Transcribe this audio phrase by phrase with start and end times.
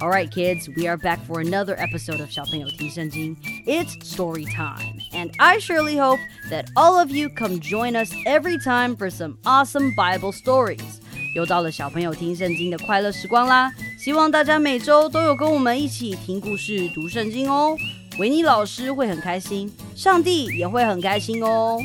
[0.00, 3.36] All right, kids, we are back for another episode of 小朋友听圣经.
[3.66, 6.18] It's story time, and I surely hope
[6.50, 11.00] that all of you come join us every time for some awesome Bible stories.
[11.34, 13.72] 又到了小朋友听圣经的快乐时光啦！
[13.98, 17.76] 希望大家每周都有跟我们一起听故事、读圣经哦。
[18.18, 21.78] 维尼老师会很开心，上帝也会很开心哦。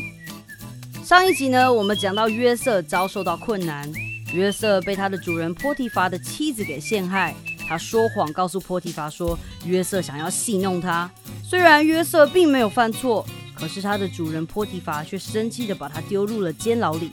[1.03, 3.89] 上一集呢，我们讲到约瑟遭受到困难，
[4.33, 7.33] 约瑟被他的主人波提乏的妻子给陷害。
[7.71, 11.09] 他说谎告诉波提乏说约瑟想要戏弄他，
[11.43, 17.11] 虽然约瑟并没有犯错，可是他的主人波提乏却生气的把他丢入了监牢里。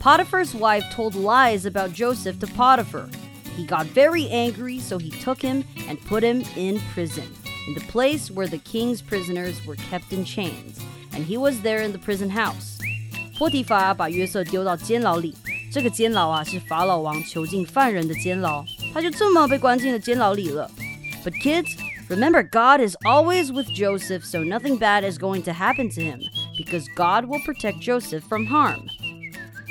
[0.00, 3.08] Potiphar's wife told lies about Joseph to Potiphar.
[3.56, 7.24] He got very angry, so he took him and put him in prison,
[7.66, 10.78] in the place where the king's prisoners were kept in chains,
[11.12, 12.78] and he was there in the prison house.
[13.38, 15.34] 波提乏把约瑟丢到监牢里，
[15.72, 18.64] 这个监牢啊是法老王囚禁犯人的监牢。
[18.92, 20.70] 他就这么被关进了监牢里了。
[21.24, 21.76] But kids,
[22.08, 26.20] remember God is always with Joseph, so nothing bad is going to happen to him
[26.56, 28.80] because God will protect Joseph from harm.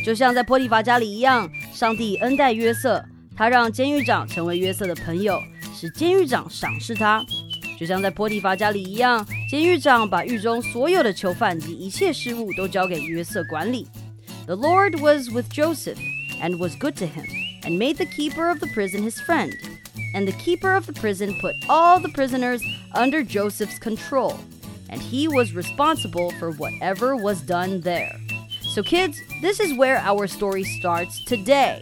[0.06, 3.04] 就像在波提乏家里一样，上帝恩待约瑟，
[3.36, 5.42] 他让监狱长成为约瑟的朋友，
[5.74, 7.26] 使监狱长赏识他。
[7.80, 13.88] 就像在波提乏家里一样，监狱长把狱中所有的囚犯及一切事务都交给约瑟管理。
[14.46, 15.98] The Lord was with Joseph
[16.42, 17.26] and was good to him
[17.64, 19.54] and made the keeper of the prison his friend.
[20.14, 22.62] And the keeper of the prison put all the prisoners
[22.94, 24.40] under Joseph's control,
[24.90, 28.16] and he was responsible for whatever was done there.
[28.74, 31.82] So, kids, this is where our story starts today.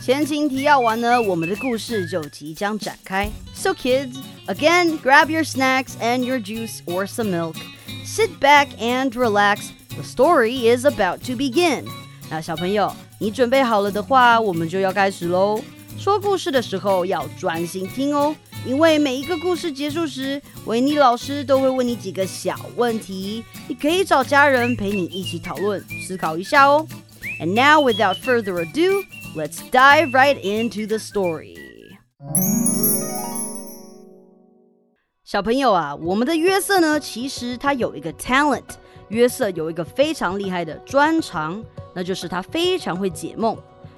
[0.00, 3.30] 前情提要完呢，我们的故事就即将展开。
[3.54, 7.56] So, kids, again, grab your snacks and your juice or some milk.
[8.04, 9.70] Sit back and relax.
[9.96, 11.86] The story is about to begin.
[12.30, 15.59] 那小朋友， 你准备好了的话，我们就要开始喽。
[15.97, 26.85] 说故事的时候要专心听哦，因为每一个故事结束时，维尼老师都会问你几个小问题，你可以找家人陪你一起讨论、思考一下哦。
[27.41, 29.03] And now, without further ado,
[29.35, 31.57] let's dive right into the story.
[35.23, 38.63] 小朋友啊，我们的约瑟呢，其实他有一个 talent。
[39.09, 41.63] 约瑟有一个非常厉害的专长。
[41.93, 43.57] 那就是他非常会解梦，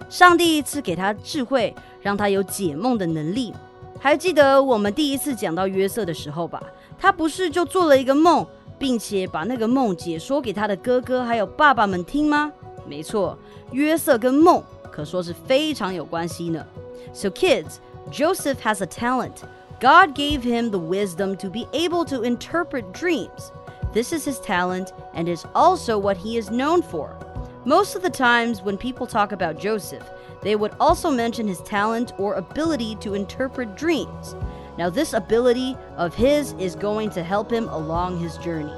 [0.09, 3.53] 上帝赐给他智慧，让他有解梦的能力。
[3.99, 6.63] 还记得我们第一次讲到约瑟的时候吧？
[6.97, 8.47] 他不是就做了一个梦，
[8.77, 12.49] 并且把那个梦解说给他的哥哥还有爸爸们听吗？
[12.87, 13.37] 没错，
[13.73, 16.65] 约瑟跟梦可说是非常有关系呢。
[17.11, 19.43] So kids, Joseph has a talent.
[19.81, 23.51] God gave him the wisdom to be able to interpret dreams.
[23.91, 27.17] This is his talent and is also what he is known for.
[27.65, 30.07] Most of the times, when people talk about Joseph,
[30.41, 34.35] they would also mention his talent or ability to interpret dreams.
[34.77, 38.73] Now, this ability of his is going to help him along his journey.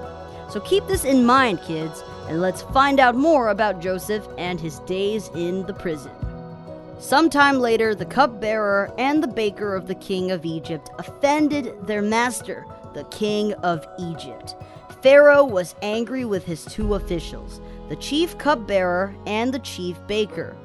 [0.50, 4.80] So keep this in mind, kids, and let's find out more about Joseph and his
[4.80, 6.12] days in the prison.
[7.00, 12.66] Sometime later, the cupbearer and the baker of the king of Egypt offended their master,
[12.94, 14.56] the king of Egypt.
[15.03, 20.57] Pharaoh was angry with his two officials the chief cupbearer and the chief baker,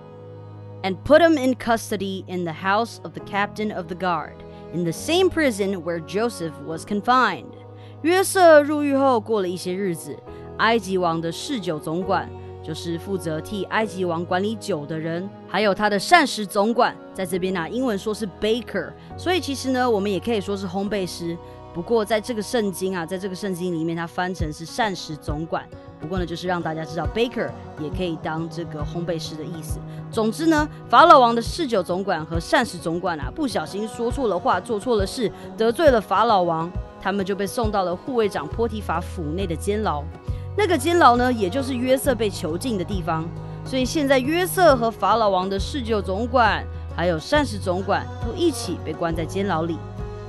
[0.83, 4.35] and put him in custody in the house of the captain of the guard,
[4.73, 7.53] in the same prison where Joseph was confined.
[8.01, 10.17] 约瑟入狱后过了一些日子，
[10.57, 12.27] 埃及王的侍酒总管，
[12.63, 21.37] 就是负责替埃及王管理酒的人，还有他的膳食总管，在这边呢、啊，英文说是 baker，所以其实呢，我们也可以说是烘焙师。
[21.76, 25.62] 不过在这个圣经啊，在这个圣经里面，它翻成是膳食总管。
[26.00, 29.78] 不过呢，就是让大家知道，baker 也可以当这个烘焙师的意思。
[30.10, 36.66] 总之呢，法老王的侍酒总管和膳食总管啊，不小心说错了话，做错了事，得罪了法老王，
[36.98, 40.02] 他们就被送到了护卫长波提法府内的监牢。
[40.56, 43.28] 那个监牢呢，也就是约瑟被囚禁的地方。
[43.66, 46.64] 所以现在约瑟和法老王的侍酒总管
[46.96, 49.76] 还有膳食总管都一起被关在监牢里。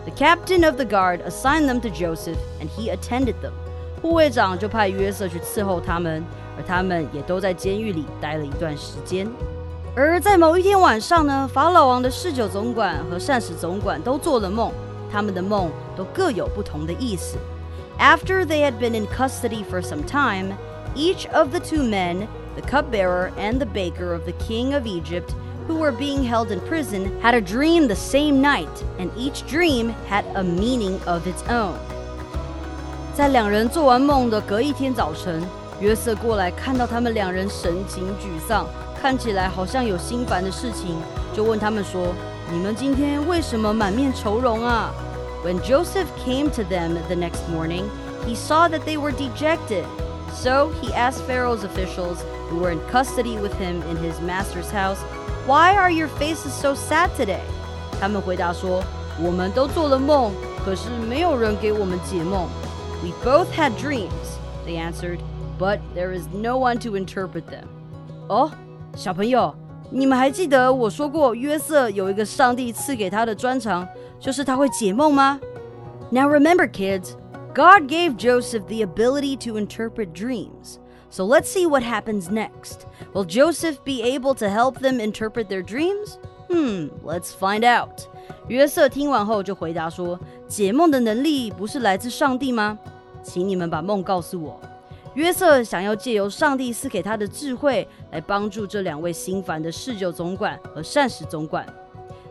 [0.06, 3.52] The captain of the guard assigned them to Joseph, and he attended them.
[4.00, 6.24] 护卫长就派约瑟去伺候他们，
[6.56, 9.28] 而他们也都在监狱里待了一段时间。
[9.94, 14.72] 而在某一天晚上呢，法老王的侍酒总管和膳食总管都做了梦，
[15.12, 17.36] 他们的梦 都各有不同的意思。
[17.98, 20.54] After they had been in custody for some time,
[20.96, 22.26] each of the two men,
[22.56, 25.32] the cupbearer and the baker of the king of Egypt,
[25.66, 28.68] who were being held in prison, had a dream the same night,
[28.98, 31.74] and each dream had a meaning of its own.
[33.14, 35.42] 在两人做完梦的隔一天早晨，
[35.80, 38.66] 约瑟过来看到他们两人神情沮丧，
[39.00, 40.96] 看起来好像有心烦的事情，
[41.34, 44.92] 就问他们说：“你们今天为什么满面愁容啊？”
[45.44, 47.84] When Joseph came to them the next morning,
[48.26, 49.84] he saw that they were dejected.
[50.32, 52.18] So he asked Pharaoh's officials,
[52.48, 55.00] who were in custody with him in his master's house,
[55.46, 57.40] Why are your faces so sad today?
[58.00, 60.32] 他们回答说：“我们都做了梦，
[60.64, 62.48] 可是没有人给我们解梦。”
[63.02, 64.08] We both had dreams,
[64.64, 65.18] they answered,
[65.58, 67.64] but there is no one to interpret them.
[68.28, 68.50] 哦，
[68.94, 69.54] 小朋友，
[69.90, 73.86] 你们还记得我说过约瑟有一个上帝赐给他的专长？
[74.20, 75.40] 就是他会解梦吗？
[76.10, 77.14] Now remember, kids,
[77.54, 80.78] God gave Joseph the ability to interpret dreams.
[81.10, 82.86] So let's see what happens next.
[83.12, 86.18] Will Joseph be able to help them interpret their dreams?
[86.48, 88.06] Hmm, let's find out.
[88.48, 92.78] 约瑟听完后就回答说：“解梦的能力不是来自上帝吗？
[93.22, 94.60] 请你们把梦告诉我。”
[95.14, 101.66] 约瑟想要借由上帝赐给他的智慧来帮助这两位心烦的侍酒总管和膳食总管。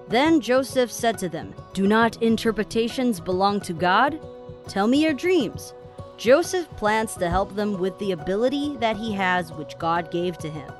[0.09, 4.19] then Joseph said to them, Do not interpretations belong to God?
[4.67, 5.73] Tell me your dreams.
[6.18, 10.48] Joseph plans to help them with the ability that he has, which God gave to
[10.48, 10.70] him.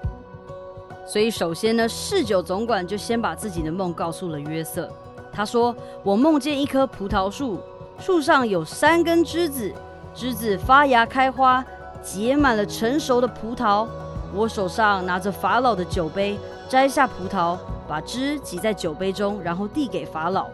[1.06, 4.90] 所以，首先呢，侍酒总管就先把自己的梦告诉了约瑟。
[5.32, 7.60] 他说：“我梦见一棵葡萄树，
[7.98, 9.72] 树上有三根枝子，
[10.14, 11.64] 枝子发芽开花，
[12.02, 13.86] 结满了成熟的葡萄。
[14.34, 16.38] 我手上拿着法老的酒杯，
[16.68, 17.56] 摘下葡萄。”
[17.88, 20.48] 把汁挤在酒杯中，然后递给法老。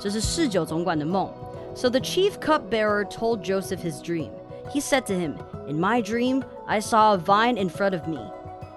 [0.00, 1.28] 这是侍酒总管的梦。
[1.77, 4.31] So the chief cupbearer told Joseph his dream.
[4.71, 5.37] He said to him,
[5.67, 8.19] In my dream, I saw a vine in front of me,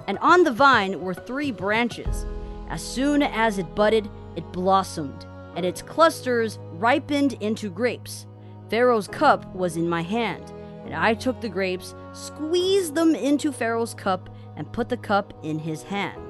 [0.06, 2.26] and on the vine were three branches.
[2.68, 8.26] As soon as it budded, it blossomed, and its clusters ripened into grapes.
[8.68, 10.52] Pharaoh's cup was in my hand,
[10.84, 15.58] and I took the grapes, squeezed them into Pharaoh's cup, and put the cup in
[15.58, 16.20] his hand.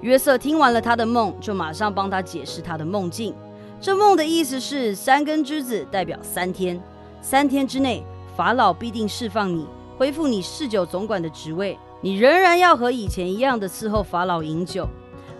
[0.00, 3.34] 约瑟听完了他的梦，就马上帮他解释他的梦境。
[3.81, 6.77] 这梦的意思是，三根之子代表三天，
[7.21, 8.03] 三天之内，
[8.35, 9.65] 法老必定释放你，
[9.97, 11.79] 恢复你侍酒总管的职位。
[12.01, 14.85] 你仍然要和以前一样的伺候法老饮酒。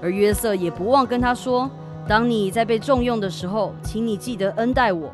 [0.01, 1.69] 而约瑟也不忘跟他说
[2.07, 5.12] ：“当你在被重用的时候，请你记得恩待我。”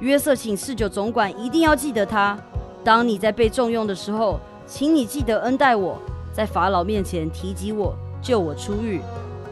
[0.00, 2.38] 约瑟请侍酒总管一定要记得他
[2.84, 5.98] ：“当你在被重用的时候，请你记得恩待我，
[6.34, 9.00] 在法老面前提及我。”救我出狱！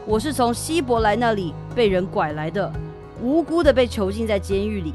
[0.05, 2.71] 我是从希伯来那里被人拐来的，
[3.20, 4.92] 无辜的被囚禁在监狱里。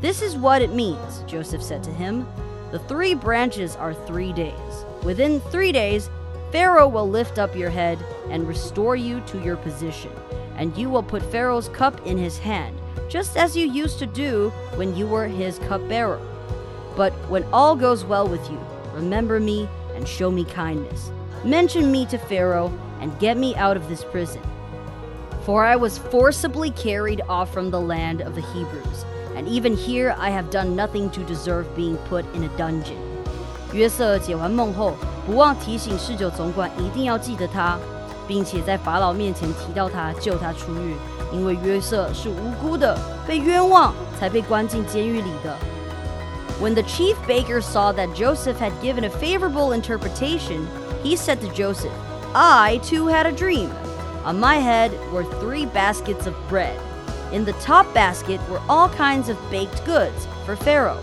[0.00, 2.26] This is what it means, Joseph said to him.
[2.70, 4.84] The three branches are three days.
[5.02, 6.10] Within three days,
[6.52, 7.98] Pharaoh will lift up your head
[8.30, 10.10] and restore you to your position,
[10.56, 12.76] and you will put Pharaoh's cup in his hand,
[13.08, 16.20] just as you used to do when you were his cupbearer.
[16.96, 18.58] But when all goes well with you,
[18.94, 21.10] remember me and show me kindness.
[21.44, 24.42] Mention me to Pharaoh and get me out of this prison.
[25.44, 29.04] For I was forcibly carried off from the land of the Hebrews,
[29.36, 32.98] and even here I have done nothing to deserve being put in a dungeon.
[33.72, 34.94] 约瑟解完梦后，
[35.26, 37.78] 不忘提醒侍酒总管一定要记得他，
[38.26, 40.96] 并且在法老面前提到他，救他出狱，
[41.32, 45.56] 因为约瑟是无辜的，被冤枉才被关进监狱里的。
[46.60, 50.66] When the chief baker saw that Joseph had given a favorable interpretation,
[51.04, 51.92] he said to Joseph,
[52.32, 53.68] I too had a dream.
[54.23, 56.77] On my head were three baskets of bread.
[57.31, 61.01] In the top basket were all kinds of baked goods for Pharaoh,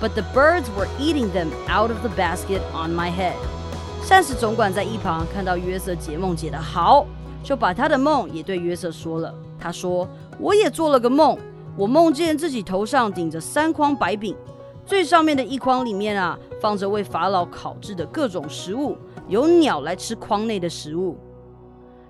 [0.00, 3.34] but the birds were eating them out of the basket on my head.
[4.04, 7.04] 膳食总管在一旁看到约瑟解梦解得好，
[7.42, 9.34] 就把他的梦也对约瑟说了。
[9.58, 11.36] 他说：“我也做了个梦，
[11.76, 14.36] 我梦见自己头上顶着三筐白饼，
[14.86, 18.96] 最上面的一筐里面啊，放着为法老烤制的各种食物。”
[19.28, 21.16] 有鸟来吃筐内的食物。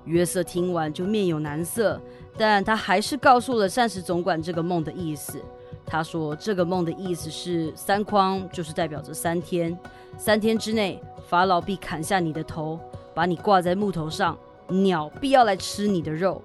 [0.06, 2.00] 约瑟听完就面有难色，
[2.38, 5.42] 但他还是告诉了膳食总管这个梦的意思。
[5.86, 9.78] 他说：“这个梦的意思是，三筐就是代表着三天，
[10.18, 12.80] 三天之内，法老必砍下你的头，
[13.14, 16.42] 把你挂在木头上，鸟必要来吃你的肉。”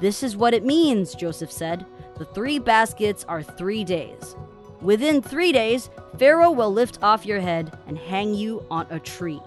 [0.00, 1.80] This is what it means, Joseph said.
[2.18, 4.34] The three baskets are three days.
[4.82, 5.86] Within three days,
[6.18, 9.40] Pharaoh will lift off your head and hang you on a tree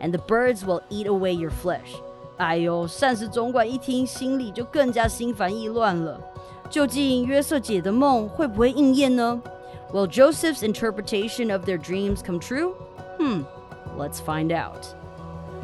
[0.00, 1.94] and the birds will eat away your flesh.
[2.37, 6.19] 哎呦，膳食总管一听，心里就更加心烦意乱了。
[6.69, 9.41] 究竟约瑟解的梦会不会应验呢
[9.93, 12.73] ？Will Joseph's interpretation of their dreams come true?
[13.17, 13.43] Hmm,
[13.97, 14.85] let's find out.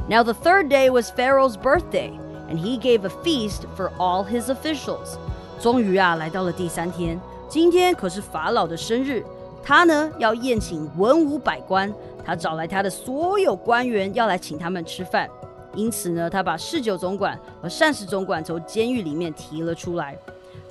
[0.07, 2.11] Now, the third day was Pharaoh's birthday,
[2.49, 5.17] and he gave a feast for all his officials.
[5.59, 9.25] 终于啊，来到了第三天，今天可是法老的生日，
[9.61, 15.29] 他呢要宴请文武百官，他找来他的所有官员要来请他们吃饭。
[15.73, 20.17] 因此呢，他把嗜酒总管和膳食总管从监狱里面提了出来。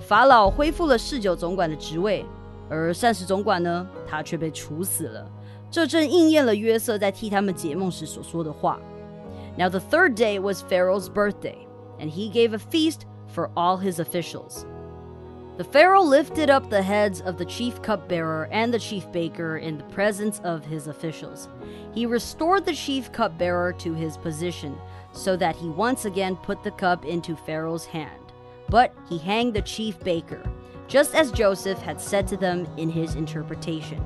[0.06, 2.24] 法老恢复了嗜酒总管的职位，
[2.68, 5.26] 而膳食总管呢，他却被处死了。
[5.70, 8.80] 这正应验了约瑟在替他们解梦时所说的话。
[9.56, 11.56] Now the third day was Pharaoh's birthday,
[11.98, 13.00] and he gave a feast
[13.34, 14.64] for all his officials.
[15.59, 19.77] The Pharaoh lifted up the heads of the chief cupbearer and the chief baker in
[19.77, 21.47] the presence of his officials.
[21.93, 24.75] He restored the chief cupbearer to his position,
[25.13, 28.33] so that he once again put the cup into Pharaoh's hand.
[28.67, 30.41] But he hanged the chief baker,
[30.89, 34.01] just as Joseph had said to them in his interpretation.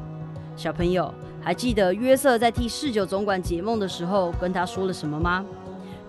[0.55, 5.43] 小朋友，还记得约瑟在替侍酒总管解梦的时候跟他说了什么吗？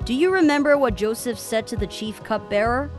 [0.05, 2.91] Do you remember what Joseph said to the chief cupbearer?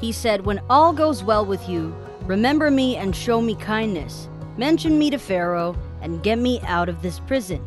[0.00, 1.92] He said, When all goes well with you,
[2.26, 4.28] remember me and show me kindness.
[4.56, 7.60] Mention me to Pharaoh and get me out of this prison.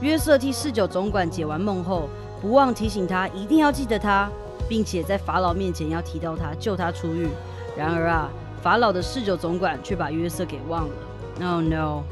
[0.00, 2.08] 约瑟替侍酒总管解完梦后，
[2.40, 4.30] 不忘提醒他一定要记得他，
[4.68, 7.28] 并且在法老面前要提到他，救他出狱。
[7.76, 8.28] 然而啊，
[8.62, 10.94] 法老的侍酒总管却把约瑟给忘了。
[11.40, 12.02] Oh no,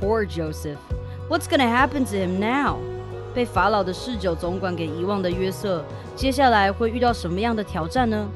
[0.00, 0.78] poor Joseph.
[1.28, 2.78] What's gonna happen to him now?
[3.34, 8.28] 被法老的侍酒总管给遗忘的约瑟，接下来会遇到什么样的挑战呢？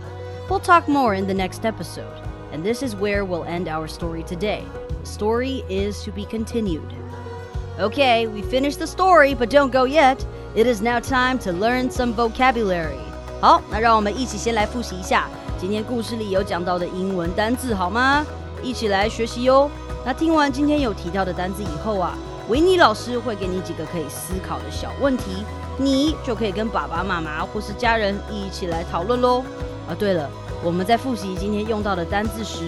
[0.49, 2.21] ？We'll talk more in the next episode,
[2.53, 4.63] and this is where we'll end our story today.
[5.03, 6.93] The story is to be continued.
[7.79, 10.23] Okay, we finished the story, but don't go yet.
[10.55, 12.97] It is now time to learn some vocabulary.
[13.41, 15.27] 好，那让我们一起先来复习一下
[15.59, 18.25] 今天故事里有讲到的英文单字，好吗？
[18.63, 19.69] 一起来学习哟。
[20.05, 25.43] 那听完今天有提到的单字以后啊，维尼老师会给你几个可以思考的小问题，
[25.77, 29.43] 你就可以跟爸爸妈妈或是家人一起来讨论喽。
[29.90, 30.30] 啊，对了，
[30.62, 32.60] 我们在复习今天用到的单字时，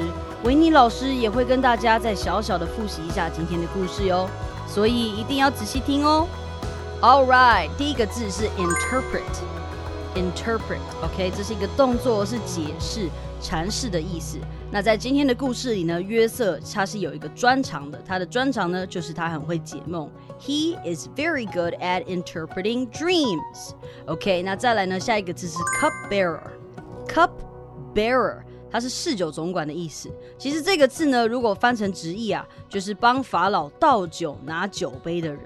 [0.43, 4.29] 维尼老师也会跟大家再小小的复习一下今天的故事哟，
[4.67, 6.27] 所以一定要仔细听哦。
[7.01, 13.09] Alright，第一个字是 interpret，interpret，OK，这是一个动作，是解释、
[13.41, 14.39] 阐释的意思。
[14.73, 20.11] 那在今天的故事里呢，约瑟他是有一个专长的，他的专长呢就是他很会解梦。
[20.41, 23.75] He is very good at interpreting dreams。
[24.07, 26.41] OK，那再来呢，下一个字是 cupbearer。
[27.13, 27.31] Cup
[27.95, 28.39] bearer，
[28.71, 30.11] 它是侍酒总管的意思。
[30.39, 35.41] 其实这个字呢，如果翻成直译啊，就是帮法老倒酒、拿酒杯的人。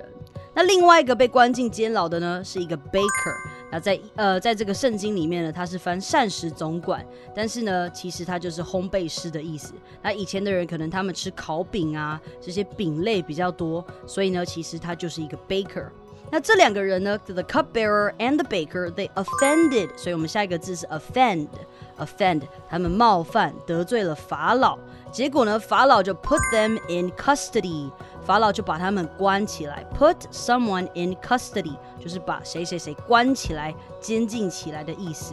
[0.55, 3.37] 那另外一个被关进监牢的呢，是一个 baker。
[3.71, 7.05] 那在呃，在这个圣经里面呢，它是翻膳食总管，
[7.35, 9.75] 但是呢，其实它就是烘焙师的意思。
[10.01, 15.89] 那以前的人可能他们吃烤饼啊，这些饼类比较多，所以呢，其实它就是一个 baker。
[16.31, 24.77] 那这两个人呢，the cupbearer and the baker，they offended，所以我们下一个字是 offend，offend，他们冒犯得罪了法老，
[25.13, 27.91] 结果呢，法老就 put them in custody，
[28.25, 35.33] 法老就把他们关起来，put someone in custody，就是把谁谁谁关起来、监禁起来的意思。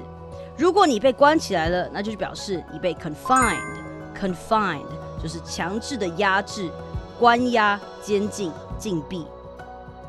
[0.56, 4.86] 如果你被关起来了，那就是表示你被 confined，confined
[5.22, 6.70] 就是强制的压制、
[7.20, 9.26] 关押、监禁、禁闭。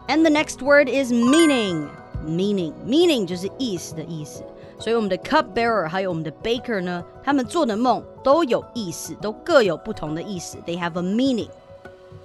[0.09, 1.89] And the next word is meaning.
[2.27, 4.43] Meaning, meaning 就是意思的意思。
[4.79, 10.57] 所以我们的 cupbearer 还有我们的 baker 呢，他们做的梦都有意思，都各有不同的意思。
[10.67, 11.49] They have a meaning.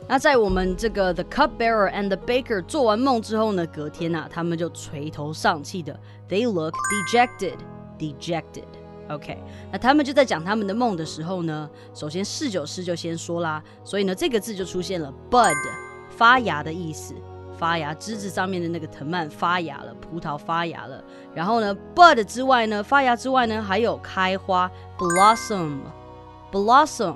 [0.07, 5.97] 那在我们这个 the cupbearer and the baker 做完梦之后呢，隔天呐、啊，他们就垂头丧气的。
[6.29, 6.73] They look
[7.11, 7.57] dejected,
[7.99, 8.63] dejected.
[9.09, 9.37] OK，
[9.71, 15.53] 那他们就在讲他们的梦的时候呢，首先侍酒师就先说啦，所以呢，这个字就出现了 bud，
[16.09, 17.13] 发芽的意思。
[17.59, 21.03] 发芽，枝子上面的那个藤蔓发芽了，葡萄发芽了。
[21.35, 27.15] 然后呢，bud 之外呢，发芽之外呢，还有开花，blossom，blossom。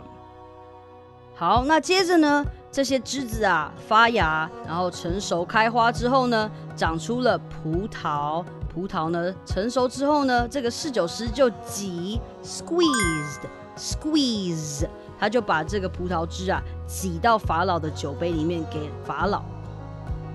[1.33, 8.43] 好，那接着呢，这些枝子啊发芽，然后成熟开花之后呢，长出了葡萄。
[8.73, 14.87] 葡萄呢成熟之后呢，这个侍酒师就挤，squeezed，squeeze，
[15.19, 19.43] 他就把这个葡萄汁啊挤到法老的酒杯里面给法老。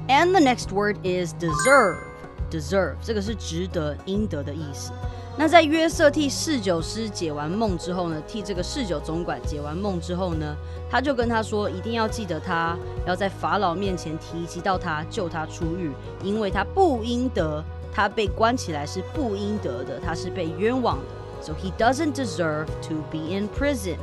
[0.09, 1.99] And the next word is deserve.
[2.51, 4.91] Deserve 这个是值得、应得的意思。
[5.37, 10.57] 那在约瑟替侍酒师解完梦之后呢，替这个侍酒总管解完梦之后呢，
[10.91, 15.93] 他就跟他说，一定要记得他，要在法老面前提及到他，救他出狱，
[16.25, 17.63] 因为他不应得，
[17.93, 21.19] 他被关起来是不应得的，他是被冤枉的。
[21.41, 23.97] so he doesn't deserve to be in prison.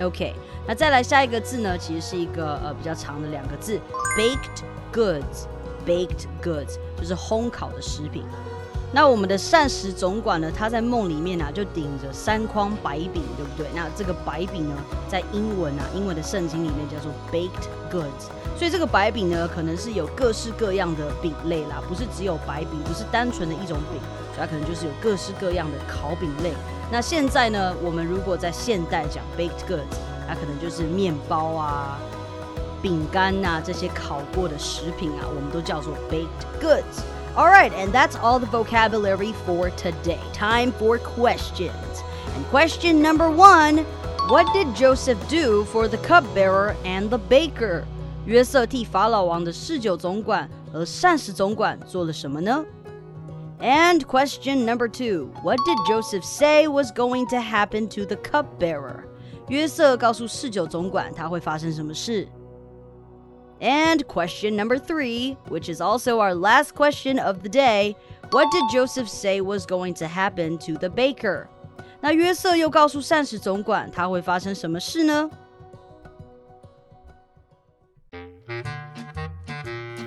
[0.00, 0.34] OK，
[0.68, 3.80] 那再来下一个字呢，其实是一个呃比较长的两个字
[4.16, 4.62] ，baked
[4.96, 5.44] goods。
[5.86, 8.24] baked goods 就是烘烤的食品。
[8.92, 13.68] 那我们的膳食总管呢，他在梦里面啊，就顶着三筐白饼，对不对？
[13.72, 14.74] 那这个白饼呢，
[15.08, 18.26] 在英文啊，英文的圣经里面叫做 baked goods。
[18.58, 24.00] 所以这个白饼呢，可能是有各式各样的饼类啦，不是只有白饼，不是单纯的一种饼，
[24.36, 26.52] 它可能就是有各式各样的烤饼类。
[26.90, 31.96] 那现在呢，我们如果在现代讲 baked goods，它可能就是面包啊。
[32.85, 37.03] 饼干呐、啊，这些烤过的食品啊，我们都叫做 baked goods.
[37.35, 40.19] All right, and that's all the vocabulary for today.
[40.33, 41.71] Time for questions.
[42.35, 43.85] And question number one
[44.29, 47.83] What did Joseph do for the cupbearer and the baker?
[48.25, 52.63] 约瑟替法老王的侍酒总管和膳食总管做了什么呢？
[53.59, 59.03] And question number two What did Joseph say was going to happen to the cupbearer?
[59.47, 62.27] 约瑟告诉侍酒总管他会发生什么事。
[63.59, 67.95] and question number three, which is also our last question of the day
[68.31, 71.49] What did Joseph say was going to happen to the baker?
[71.99, 75.29] 那约瑟又告诉膳食总管他会发生什么事呢？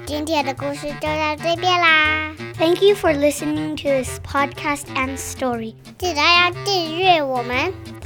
[0.06, 2.34] 今天的故事就到这边啦。
[2.56, 5.74] Thank you for listening to this podcast and story.
[5.98, 7.74] 记得要订阅我们，